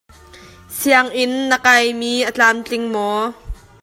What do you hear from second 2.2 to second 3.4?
a tlamtling maw?